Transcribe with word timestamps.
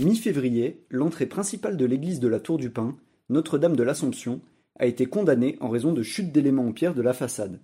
Mi-février, 0.00 0.84
l'entrée 0.90 1.26
principale 1.26 1.76
de 1.76 1.84
l'église 1.84 2.18
de 2.18 2.26
la 2.26 2.40
Tour 2.40 2.58
du 2.58 2.68
Pin, 2.68 2.96
Notre-Dame 3.28 3.76
de 3.76 3.84
l'Assomption, 3.84 4.40
a 4.76 4.86
été 4.86 5.06
condamnée 5.06 5.56
en 5.60 5.68
raison 5.68 5.92
de 5.92 6.02
chute 6.02 6.32
d'éléments 6.32 6.66
en 6.66 6.72
pierre 6.72 6.96
de 6.96 7.02
la 7.02 7.12
façade. 7.12 7.60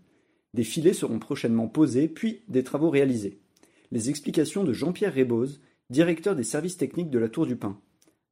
Des 0.55 0.63
filets 0.63 0.93
seront 0.93 1.19
prochainement 1.19 1.67
posés, 1.67 2.07
puis 2.07 2.43
des 2.47 2.63
travaux 2.63 2.89
réalisés. 2.89 3.41
Les 3.91 4.11
explications 4.11 4.63
de 4.63 4.73
Jean-Pierre 4.73 5.13
Rébose, 5.13 5.61
directeur 5.91 6.37
des 6.37 6.45
services 6.45 6.77
techniques 6.77 7.11
de 7.11 7.19
la 7.19 7.29
Tour 7.29 7.47
du 7.47 7.57
Pin. 7.57 7.81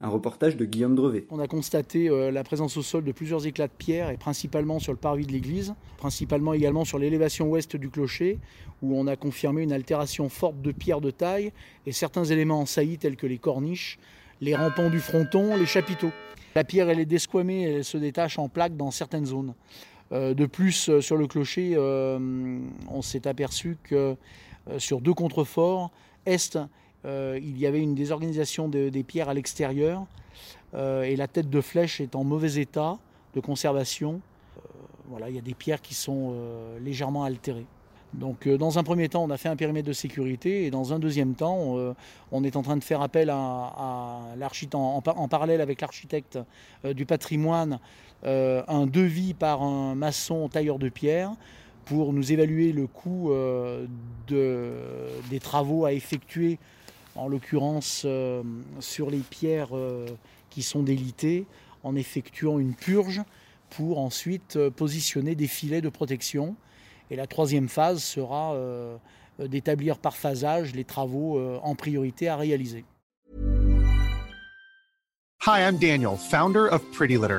Un 0.00 0.10
reportage 0.10 0.56
de 0.56 0.64
Guillaume 0.64 0.94
Drevet. 0.94 1.26
On 1.28 1.40
a 1.40 1.48
constaté 1.48 2.08
euh, 2.08 2.30
la 2.30 2.44
présence 2.44 2.76
au 2.76 2.82
sol 2.82 3.02
de 3.02 3.10
plusieurs 3.10 3.48
éclats 3.48 3.66
de 3.66 3.72
pierre 3.72 4.10
et 4.10 4.16
principalement 4.16 4.78
sur 4.78 4.92
le 4.92 4.98
parvis 4.98 5.26
de 5.26 5.32
l'église, 5.32 5.74
principalement 5.96 6.54
également 6.54 6.84
sur 6.84 7.00
l'élévation 7.00 7.48
ouest 7.48 7.74
du 7.74 7.90
clocher 7.90 8.38
où 8.80 8.96
on 8.96 9.08
a 9.08 9.16
confirmé 9.16 9.64
une 9.64 9.72
altération 9.72 10.28
forte 10.28 10.62
de 10.62 10.70
pierre 10.70 11.00
de 11.00 11.10
taille 11.10 11.50
et 11.84 11.90
certains 11.90 12.22
éléments 12.22 12.60
en 12.60 12.66
saillie 12.66 12.96
tels 12.96 13.16
que 13.16 13.26
les 13.26 13.38
corniches, 13.38 13.98
les 14.40 14.54
rampants 14.54 14.88
du 14.88 15.00
fronton, 15.00 15.56
les 15.56 15.66
chapiteaux. 15.66 16.12
La 16.54 16.62
pierre 16.62 16.88
elle 16.90 17.00
est 17.00 17.04
desquamée, 17.04 17.62
elle 17.62 17.84
se 17.84 17.98
détache 17.98 18.38
en 18.38 18.48
plaques 18.48 18.76
dans 18.76 18.92
certaines 18.92 19.26
zones. 19.26 19.54
Euh, 20.12 20.32
de 20.32 20.46
plus, 20.46 20.90
euh, 20.90 21.00
sur 21.00 21.16
le 21.16 21.26
clocher, 21.26 21.76
on 21.76 23.02
s'est 23.02 23.26
aperçu 23.26 23.76
que 23.82 24.14
sur 24.78 25.00
deux 25.00 25.14
contreforts, 25.14 25.90
est 26.24 26.56
euh, 27.04 27.38
il 27.40 27.58
y 27.58 27.66
avait 27.66 27.80
une 27.80 27.94
désorganisation 27.94 28.68
des 28.68 29.02
pierres 29.04 29.28
à 29.28 29.34
l'extérieur 29.34 30.06
euh, 30.74 31.02
et 31.02 31.16
la 31.16 31.28
tête 31.28 31.48
de 31.48 31.60
flèche 31.60 32.00
est 32.00 32.16
en 32.16 32.24
mauvais 32.24 32.60
état 32.60 32.98
de 33.34 33.40
conservation. 33.40 34.20
Euh, 34.56 34.60
voilà, 35.06 35.28
il 35.28 35.36
y 35.36 35.38
a 35.38 35.42
des 35.42 35.54
pierres 35.54 35.80
qui 35.80 35.94
sont 35.94 36.34
légèrement 36.80 37.24
altérées. 37.24 37.66
Donc, 38.14 38.48
dans 38.48 38.78
un 38.78 38.84
premier 38.84 39.10
temps, 39.10 39.22
on 39.22 39.30
a 39.30 39.36
fait 39.36 39.50
un 39.50 39.56
périmètre 39.56 39.86
de 39.86 39.92
sécurité 39.92 40.64
et 40.64 40.70
dans 40.70 40.94
un 40.94 40.98
deuxième 40.98 41.34
temps, 41.34 41.76
on 42.32 42.42
est 42.42 42.56
en 42.56 42.62
train 42.62 42.78
de 42.78 42.84
faire 42.84 43.02
appel 43.02 43.28
à, 43.28 44.20
l'architecte, 44.38 44.74
en, 44.74 45.28
parallèle 45.28 45.60
avec 45.60 45.82
l'architecte 45.82 46.38
du 46.84 47.04
patrimoine, 47.04 47.78
un 48.24 48.86
devis 48.86 49.34
par 49.34 49.62
un 49.62 49.94
maçon 49.94 50.48
tailleur 50.48 50.78
de 50.78 50.88
pierre 50.88 51.32
pour 51.84 52.14
nous 52.14 52.32
évaluer 52.32 52.72
le 52.72 52.86
coût 52.86 53.30
des 54.26 55.40
travaux 55.40 55.84
à 55.84 55.92
effectuer 55.92 56.58
en 57.18 57.28
l'occurrence 57.28 58.02
euh, 58.04 58.42
sur 58.80 59.10
les 59.10 59.18
pierres 59.18 59.76
euh, 59.76 60.06
qui 60.50 60.62
sont 60.62 60.82
délitées, 60.82 61.46
en 61.82 61.96
effectuant 61.96 62.58
une 62.58 62.74
purge 62.74 63.22
pour 63.70 63.98
ensuite 63.98 64.56
euh, 64.56 64.70
positionner 64.70 65.34
des 65.34 65.48
filets 65.48 65.80
de 65.80 65.88
protection. 65.88 66.56
Et 67.10 67.16
la 67.16 67.26
troisième 67.26 67.68
phase 67.68 68.02
sera 68.02 68.54
d'établir 69.38 69.96
par 69.96 70.14
phasage 70.14 70.74
les 70.74 70.84
travaux 70.84 71.40
en 71.62 71.74
priorité 71.74 72.28
à 72.28 72.36
réaliser. 72.36 72.84
Hi, 75.46 75.62
I'm 75.62 75.78
Daniel, 75.78 76.18
founder 76.18 76.68
of 76.70 76.82
Pretty 76.92 77.16
Litter. 77.16 77.38